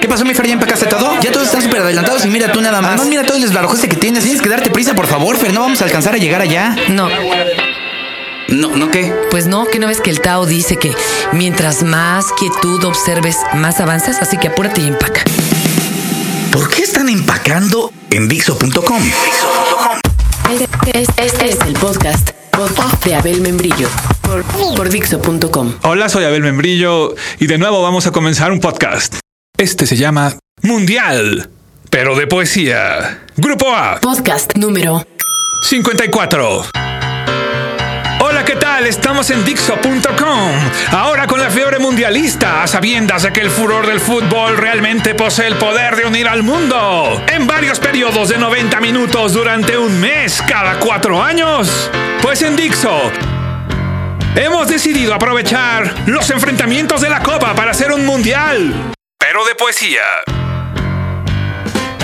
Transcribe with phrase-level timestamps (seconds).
[0.00, 0.46] ¿Qué pasó, mi Fer?
[0.46, 1.20] ¿Ya empacaste todo?
[1.20, 2.96] Ya todos están súper adelantados y mira tú nada más.
[2.96, 4.24] No, mira todo el desbarajuste que tienes.
[4.24, 5.52] Tienes que darte prisa, por favor, Fer.
[5.52, 6.74] No vamos a alcanzar a llegar allá.
[6.88, 7.08] No,
[8.48, 9.12] No, ¿no qué?
[9.30, 10.92] pues no, que no ves que el Tao dice que
[11.32, 15.22] mientras más quietud observes, más avanzas, así que apúrate y empaca.
[16.50, 19.02] ¿Por qué están empacando en Dixo.com?
[20.50, 23.88] Este, este es el podcast, podcast de Abel Membrillo
[24.22, 24.42] por,
[24.74, 25.74] por Dixo.com.
[25.82, 29.16] Hola, soy Abel Membrillo y de nuevo vamos a comenzar un podcast.
[29.60, 30.32] Este se llama
[30.62, 31.50] Mundial,
[31.90, 33.26] pero de poesía.
[33.36, 35.06] Grupo A, Podcast número
[35.68, 36.64] 54.
[38.20, 38.86] Hola, ¿qué tal?
[38.86, 40.52] Estamos en Dixo.com.
[40.92, 45.48] Ahora con la fiebre mundialista, a sabiendas de que el furor del fútbol realmente posee
[45.48, 47.22] el poder de unir al mundo.
[47.30, 51.90] En varios periodos de 90 minutos durante un mes cada cuatro años.
[52.22, 53.12] Pues en Dixo
[54.36, 58.92] Hemos decidido aprovechar los enfrentamientos de la Copa para hacer un mundial,
[59.38, 60.02] de poesía.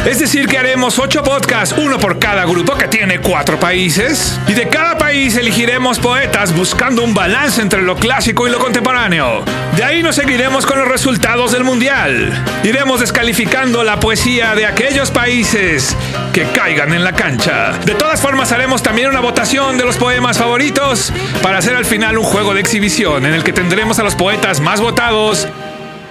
[0.07, 4.53] Es decir, que haremos ocho podcasts, uno por cada grupo que tiene cuatro países, y
[4.53, 9.43] de cada país elegiremos poetas buscando un balance entre lo clásico y lo contemporáneo.
[9.77, 12.33] De ahí nos seguiremos con los resultados del mundial.
[12.63, 15.97] Iremos descalificando la poesía de aquellos países
[16.33, 17.73] que caigan en la cancha.
[17.85, 21.13] De todas formas, haremos también una votación de los poemas favoritos
[21.43, 24.61] para hacer al final un juego de exhibición en el que tendremos a los poetas
[24.61, 25.49] más votados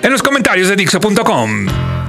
[0.05, 2.04] en los comentarios de Dixo.com.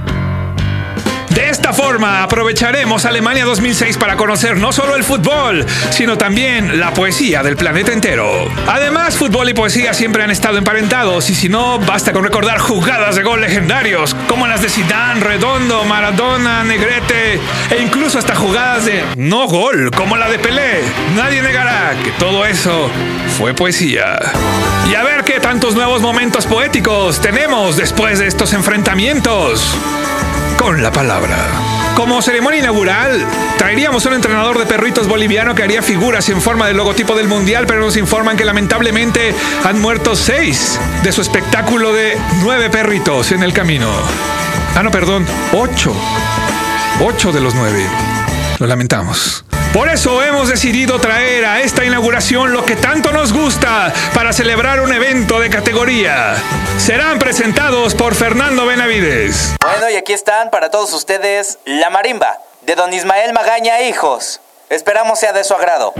[1.47, 6.93] De esta forma aprovecharemos Alemania 2006 para conocer no solo el fútbol, sino también la
[6.93, 8.51] poesía del planeta entero.
[8.67, 13.15] Además, fútbol y poesía siempre han estado emparentados y si no, basta con recordar jugadas
[13.15, 17.39] de gol legendarios, como las de Zidane, Redondo, Maradona, Negrete
[17.71, 20.81] e incluso hasta jugadas de no gol, como la de Pelé.
[21.15, 22.91] Nadie negará que todo eso
[23.39, 24.19] fue poesía.
[24.91, 29.77] Y a ver qué tantos nuevos momentos poéticos tenemos después de estos enfrentamientos
[30.67, 31.37] con la palabra.
[31.95, 33.25] Como ceremonia inaugural,
[33.57, 37.69] traeríamos un entrenador de perritos boliviano que haría figuras en forma de logotipo del mundial,
[37.69, 39.33] pero nos informan que lamentablemente
[39.63, 43.89] han muerto seis de su espectáculo de nueve perritos en el camino.
[44.75, 45.95] Ah, no, perdón, ocho.
[47.01, 47.87] Ocho de los nueve.
[48.59, 49.46] Lo lamentamos.
[49.77, 54.81] Por eso hemos decidido traer a esta inauguración lo que tanto nos gusta para celebrar
[54.81, 56.35] un evento de categoría.
[56.79, 59.55] Serán presentados por Fernando Benavides.
[59.61, 64.41] Bueno, y aquí están para todos ustedes La Marimba, de don Ismael Magaña Hijos.
[64.71, 65.93] Esperamos sea de su agrado.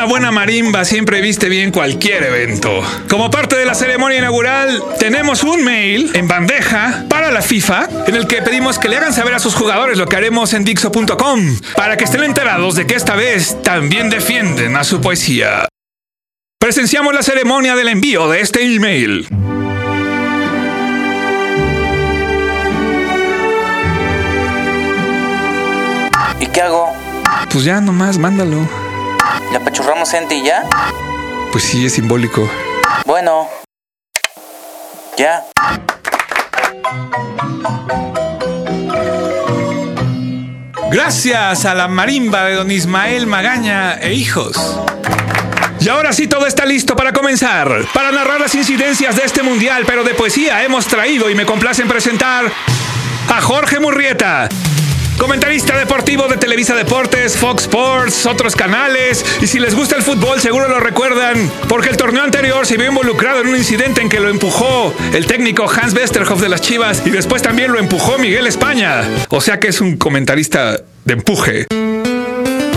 [0.00, 2.82] Una buena marimba siempre viste bien cualquier evento.
[3.10, 8.16] Como parte de la ceremonia inaugural, tenemos un mail en bandeja para la FIFA en
[8.16, 11.58] el que pedimos que le hagan saber a sus jugadores lo que haremos en Dixo.com
[11.76, 15.68] para que estén enterados de que esta vez también defienden a su poesía.
[16.58, 19.28] Presenciamos la ceremonia del envío de este email.
[26.40, 26.88] ¿Y qué hago?
[27.50, 28.66] Pues ya nomás, mándalo.
[29.50, 30.62] ¿Le apachurramos gente y ya?
[31.50, 32.48] Pues sí, es simbólico.
[33.04, 33.48] Bueno.
[35.16, 35.44] Ya.
[40.90, 44.56] Gracias a la marimba de don Ismael Magaña e hijos.
[45.80, 47.86] Y ahora sí todo está listo para comenzar.
[47.92, 51.82] Para narrar las incidencias de este mundial, pero de poesía, hemos traído y me complace
[51.82, 52.52] en presentar
[53.28, 54.48] a Jorge Murrieta.
[55.20, 59.22] Comentarista deportivo de Televisa Deportes, Fox Sports, otros canales.
[59.42, 61.36] Y si les gusta el fútbol, seguro lo recuerdan,
[61.68, 65.26] porque el torneo anterior se vio involucrado en un incidente en que lo empujó el
[65.26, 69.02] técnico Hans Westerhoff de las Chivas y después también lo empujó Miguel España.
[69.28, 71.66] O sea que es un comentarista de empuje.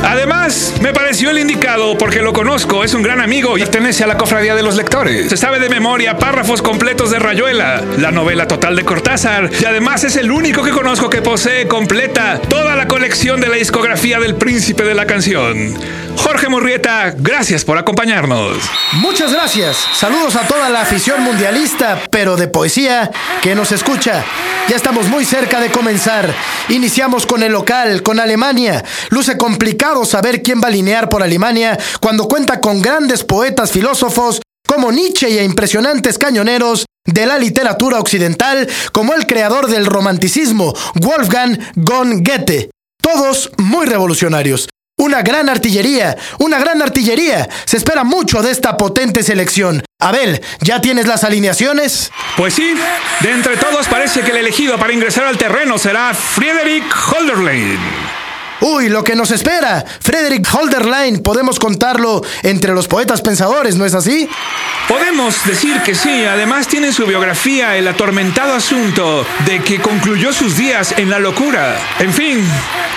[0.04, 4.08] Además, me pareció el indicado porque lo conozco, es un gran amigo y pertenece a
[4.08, 5.30] la cofradía de los lectores.
[5.30, 10.04] Se sabe de memoria párrafos completos de Rayuela, la novela total de Cortázar, y además
[10.04, 14.36] es el único que conozco que posee completa toda la colección de la discografía del
[14.36, 15.74] príncipe de la canción.
[16.18, 18.58] Jorge Murrieta, gracias por acompañarnos.
[18.94, 19.78] Muchas gracias.
[19.94, 23.12] Saludos a toda la afición mundialista, pero de poesía,
[23.42, 24.24] que nos escucha.
[24.70, 26.34] Ya estamos muy cerca de comenzar.
[26.70, 28.84] Iniciamos con el local, con Alemania.
[29.10, 34.42] Luce complicado saber quién va a alinear por Alemania cuando cuenta con grandes poetas filósofos
[34.68, 41.60] como Nietzsche y impresionantes cañoneros de la literatura occidental, como el creador del romanticismo, Wolfgang
[41.76, 42.70] von Goethe.
[43.02, 44.70] Todos muy revolucionarios.
[45.04, 47.50] Una gran artillería, una gran artillería.
[47.66, 49.84] Se espera mucho de esta potente selección.
[50.00, 52.10] Abel, ¿ya tienes las alineaciones?
[52.38, 52.74] Pues sí,
[53.20, 58.03] de entre todos parece que el elegido para ingresar al terreno será Friedrich Holderlin.
[58.66, 59.84] Uy, lo que nos espera.
[60.00, 64.30] Frederick Holderline, podemos contarlo entre los poetas pensadores, ¿no es así?
[64.88, 70.32] Podemos decir que sí, además tiene en su biografía el atormentado asunto de que concluyó
[70.32, 71.78] sus días en la locura.
[72.00, 72.42] En fin,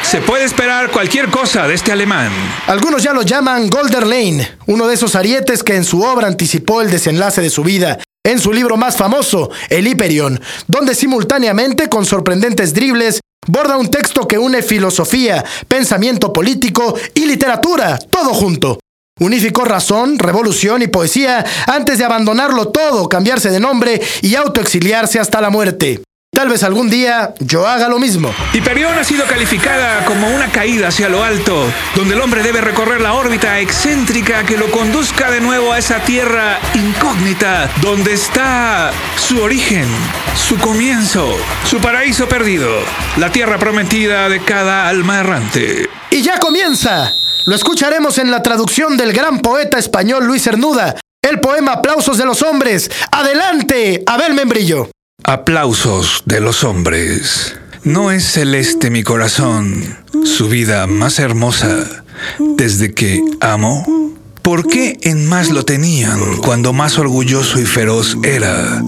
[0.03, 2.31] se puede esperar cualquier cosa de este alemán.
[2.69, 6.81] Algunos ya lo llaman Golder Lane, uno de esos arietes que en su obra anticipó
[6.81, 7.99] el desenlace de su vida.
[8.25, 14.27] En su libro más famoso, El Hiperion, donde simultáneamente, con sorprendentes dribles, borda un texto
[14.27, 18.79] que une filosofía, pensamiento político y literatura, todo junto.
[19.19, 25.41] Unificó razón, revolución y poesía antes de abandonarlo todo, cambiarse de nombre y autoexiliarse hasta
[25.41, 26.03] la muerte.
[26.37, 28.31] Tal vez algún día yo haga lo mismo.
[28.53, 33.01] Hiperión ha sido calificada como una caída hacia lo alto, donde el hombre debe recorrer
[33.01, 39.43] la órbita excéntrica que lo conduzca de nuevo a esa tierra incógnita, donde está su
[39.43, 39.87] origen,
[40.35, 42.69] su comienzo, su paraíso perdido,
[43.17, 45.89] la tierra prometida de cada alma errante.
[46.11, 47.15] Y ya comienza.
[47.47, 52.27] Lo escucharemos en la traducción del gran poeta español Luis Cernuda, el poema Aplausos de
[52.27, 52.91] los Hombres.
[53.11, 54.91] Adelante, Abel Membrillo.
[55.29, 57.57] Aplausos de los hombres.
[57.83, 59.83] No es celeste mi corazón,
[60.25, 62.05] su vida más hermosa,
[62.39, 64.15] desde que amo.
[64.43, 68.81] ¿Por qué en más lo tenían cuando más orgulloso y feroz era?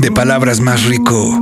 [0.00, 1.40] De palabras más rico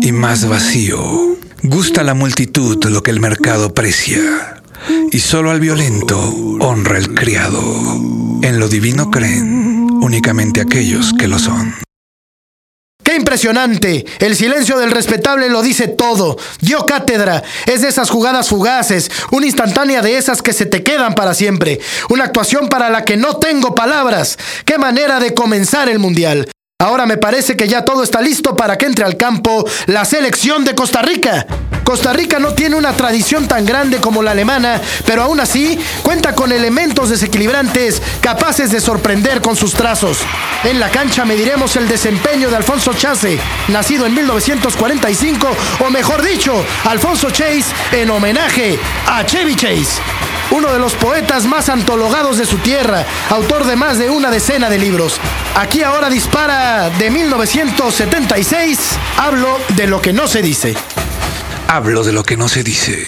[0.00, 1.36] y más vacío.
[1.64, 4.62] Gusta la multitud lo que el mercado precia,
[5.10, 6.16] y solo al violento
[6.60, 7.60] honra el criado.
[8.42, 11.74] En lo divino creen únicamente aquellos que lo son.
[13.10, 14.06] ¡Qué impresionante!
[14.20, 16.38] El silencio del respetable lo dice todo.
[16.60, 17.42] Dio cátedra.
[17.66, 19.10] Es de esas jugadas fugaces.
[19.32, 21.80] Una instantánea de esas que se te quedan para siempre.
[22.08, 24.38] Una actuación para la que no tengo palabras.
[24.64, 26.48] ¡Qué manera de comenzar el Mundial!
[26.80, 30.64] Ahora me parece que ya todo está listo para que entre al campo la selección
[30.64, 31.46] de Costa Rica.
[31.84, 36.34] Costa Rica no tiene una tradición tan grande como la alemana, pero aún así cuenta
[36.34, 40.20] con elementos desequilibrantes capaces de sorprender con sus trazos.
[40.64, 43.38] En la cancha mediremos el desempeño de Alfonso Chase,
[43.68, 45.48] nacido en 1945,
[45.84, 50.00] o mejor dicho, Alfonso Chase en homenaje a Chevy Chase
[50.50, 54.68] uno de los poetas más antologados de su tierra, autor de más de una decena
[54.68, 55.20] de libros.
[55.56, 58.78] Aquí ahora dispara de 1976,
[59.16, 60.74] hablo de lo que no se dice.
[61.68, 63.06] Hablo de lo que no se dice.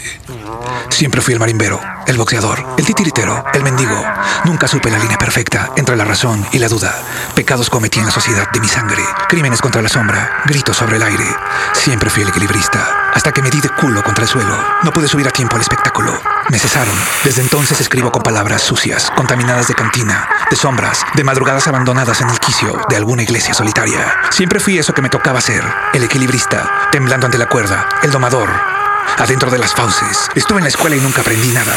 [0.91, 4.05] Siempre fui el marimbero, el boxeador, el titiritero, el mendigo.
[4.45, 6.95] Nunca supe la línea perfecta entre la razón y la duda.
[7.35, 11.03] Pecados cometí en la sociedad de mi sangre, crímenes contra la sombra, gritos sobre el
[11.03, 11.27] aire.
[11.73, 14.57] Siempre fui el equilibrista, hasta que me di de culo contra el suelo.
[14.83, 16.21] No pude subir a tiempo al espectáculo.
[16.51, 16.95] Me cesaron.
[17.25, 22.31] Desde entonces escribo con palabras sucias, contaminadas de cantina, de sombras, de madrugadas abandonadas en
[22.31, 24.15] el quicio de alguna iglesia solitaria.
[24.31, 25.65] Siempre fui eso que me tocaba ser,
[25.95, 28.82] el equilibrista, temblando ante la cuerda, el domador,
[29.19, 30.29] adentro de las fauces.
[30.35, 31.75] Estuve en la escuela y nunca aprendí nada.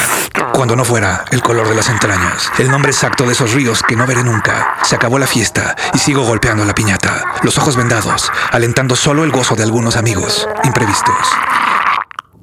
[0.53, 3.95] Cuando no fuera el color de las entrañas, el nombre exacto de esos ríos que
[3.95, 4.77] no veré nunca.
[4.83, 9.31] Se acabó la fiesta y sigo golpeando la piñata, los ojos vendados, alentando solo el
[9.31, 11.15] gozo de algunos amigos imprevistos.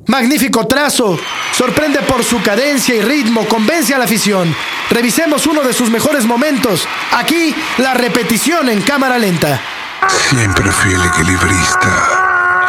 [0.06, 1.18] Magnífico trazo.
[1.52, 4.54] Sorprende por su cadencia y ritmo, convence a la afición.
[4.90, 6.86] Revisemos uno de sus mejores momentos.
[7.12, 9.60] Aquí, la repetición en cámara lenta.
[10.08, 12.11] Siempre fui el equilibrista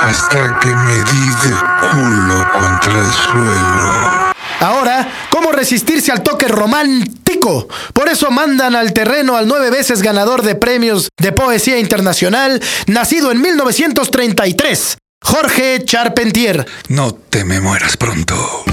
[0.04, 1.56] hasta que me di de
[1.92, 4.34] culo contra el suelo.
[4.60, 7.68] Ahora, ¿cómo resistirse al toque romántico?
[7.94, 13.32] Por eso mandan al terreno al nueve veces ganador de premios de poesía internacional, nacido
[13.32, 16.65] en 1933, Jorge Charpentier.
[16.89, 18.63] No te me mueras pronto.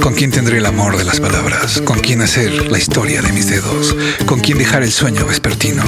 [0.00, 1.80] ¿Con quién tendré el amor de las palabras?
[1.84, 3.94] ¿Con quién hacer la historia de mis dedos?
[4.26, 5.82] ¿Con quién dejar el sueño vespertino?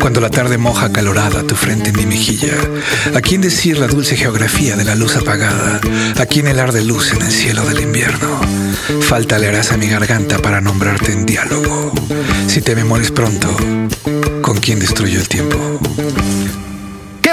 [0.00, 2.54] Cuando la tarde moja calorada tu frente en mi mejilla.
[3.14, 5.80] ¿A quién decir la dulce geografía de la luz apagada?
[6.18, 8.40] ¿A quién helar de luz en el cielo del invierno?
[9.00, 11.92] Falta le harás a mi garganta para nombrarte en diálogo.
[12.48, 13.56] Si te me mueres pronto,
[14.42, 15.56] ¿con quién destruyo el tiempo?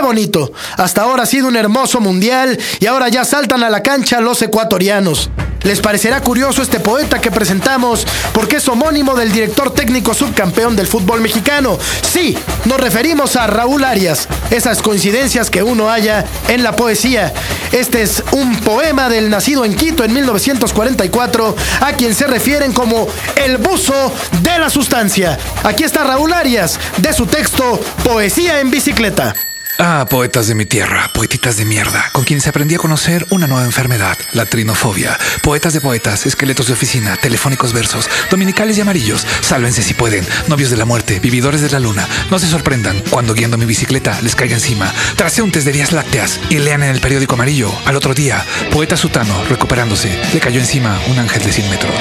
[0.03, 0.51] ¡Qué bonito!
[0.75, 4.41] Hasta ahora ha sido un hermoso mundial y ahora ya saltan a la cancha los
[4.41, 5.29] ecuatorianos.
[5.61, 10.87] Les parecerá curioso este poeta que presentamos porque es homónimo del director técnico subcampeón del
[10.87, 11.79] fútbol mexicano.
[12.01, 14.27] Sí, nos referimos a Raúl Arias.
[14.51, 17.33] Esas coincidencias que uno haya en la poesía.
[17.71, 23.07] Este es un poema del nacido en Quito en 1944 a quien se refieren como
[23.37, 25.39] el buzo de la sustancia.
[25.63, 29.33] Aquí está Raúl Arias de su texto Poesía en bicicleta.
[29.79, 33.65] Ah, poetas de mi tierra, poetitas de mierda, con quienes aprendí a conocer una nueva
[33.65, 35.17] enfermedad, la trinofobia.
[35.41, 39.25] Poetas de poetas, esqueletos de oficina, telefónicos versos, dominicales y amarillos.
[39.41, 42.07] Sálvense si pueden, novios de la muerte, vividores de la luna.
[42.29, 44.93] No se sorprendan cuando guiando mi bicicleta les caiga encima.
[45.15, 47.73] Traseúntes de vías lácteas y lean en el periódico amarillo.
[47.85, 51.95] Al otro día, poeta sutano, recuperándose, le cayó encima un ángel de 100 metros.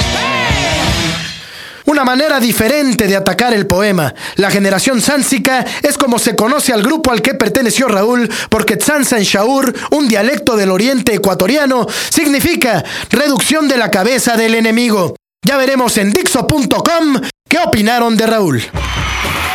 [1.93, 4.15] Una manera diferente de atacar el poema.
[4.37, 9.19] La generación sánsica es como se conoce al grupo al que perteneció Raúl, porque Tzanza
[9.19, 15.17] en Shaur, un dialecto del oriente ecuatoriano, significa reducción de la cabeza del enemigo.
[15.47, 18.63] Ya veremos en Dixo.com qué opinaron de Raúl.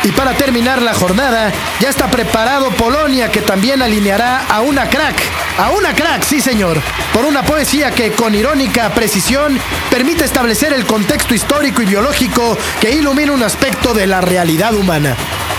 [0.04, 5.16] Y para terminar la jornada, ya está preparado Polonia, que también alineará a una crack.
[5.58, 6.80] A una crack, sí señor.
[7.12, 9.58] Por una poesía que con irónica precisión
[9.90, 15.16] permite establecer el contexto histórico y biológico que ilumina un aspecto de la realidad humana.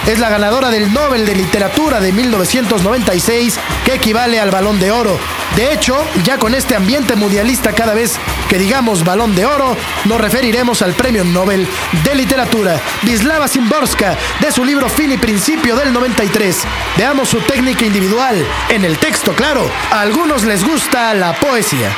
[0.07, 5.19] Es la ganadora del Nobel de Literatura de 1996, que equivale al Balón de Oro.
[5.55, 8.13] De hecho, ya con este ambiente mundialista cada vez
[8.47, 9.75] que digamos Balón de Oro,
[10.05, 11.67] nos referiremos al Premio Nobel
[12.03, 16.57] de Literatura, Vislava Simborska, de su libro Fin y Principio del 93.
[16.97, 18.35] Veamos su técnica individual.
[18.69, 21.95] En el texto, claro, a algunos les gusta la poesía.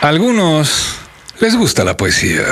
[0.00, 0.96] A algunos
[1.40, 2.44] les gusta la poesía.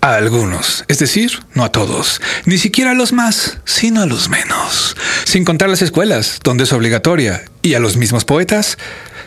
[0.00, 4.28] A algunos, es decir, no a todos, ni siquiera a los más, sino a los
[4.28, 4.96] menos.
[5.24, 8.76] Sin contar las escuelas, donde es obligatoria, y a los mismos poetas,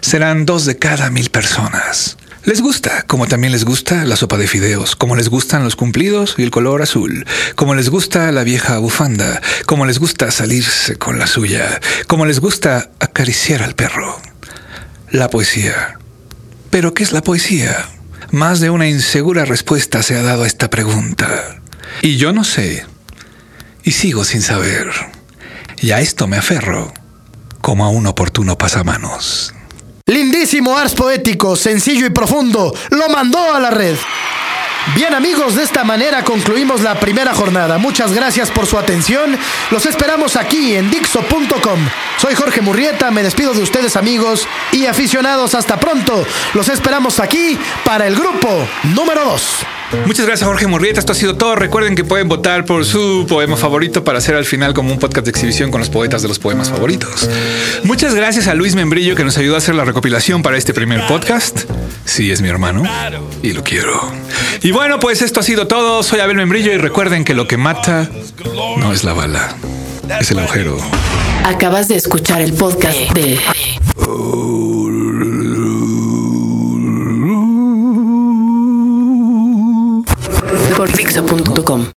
[0.07, 2.15] serán dos de cada mil personas.
[2.45, 6.35] Les gusta, como también les gusta la sopa de fideos, como les gustan los cumplidos
[6.37, 11.19] y el color azul, como les gusta la vieja bufanda, como les gusta salirse con
[11.19, 14.17] la suya, como les gusta acariciar al perro.
[15.11, 15.99] La poesía.
[16.69, 17.89] ¿Pero qué es la poesía?
[18.31, 21.57] Más de una insegura respuesta se ha dado a esta pregunta.
[22.01, 22.85] Y yo no sé.
[23.83, 24.87] Y sigo sin saber.
[25.81, 26.93] Y a esto me aferro
[27.59, 29.53] como a un oportuno pasamanos.
[30.07, 32.73] Lindísimo ars poético, sencillo y profundo.
[32.91, 33.97] Lo mandó a la red.
[34.95, 37.77] Bien amigos, de esta manera concluimos la primera jornada.
[37.77, 39.37] Muchas gracias por su atención.
[39.69, 41.79] Los esperamos aquí en Dixo.com.
[42.17, 45.55] Soy Jorge Murrieta, me despido de ustedes amigos y aficionados.
[45.55, 46.25] Hasta pronto.
[46.53, 49.76] Los esperamos aquí para el grupo número 2.
[50.05, 51.55] Muchas gracias Jorge Murrieta, esto ha sido todo.
[51.55, 55.25] Recuerden que pueden votar por su poema favorito para hacer al final como un podcast
[55.25, 57.29] de exhibición con los poetas de los poemas favoritos.
[57.83, 61.07] Muchas gracias a Luis Membrillo que nos ayudó a hacer la recopilación para este primer
[61.07, 61.61] podcast.
[62.05, 62.83] Sí, es mi hermano
[63.41, 64.11] y lo quiero.
[64.61, 66.03] Y bueno, pues esto ha sido todo.
[66.03, 68.09] Soy Abel Membrillo y recuerden que lo que mata
[68.77, 69.55] no es la bala,
[70.19, 70.77] es el agujero.
[71.45, 73.39] Acabas de escuchar el podcast de
[81.27, 81.91] www.radiomaria.com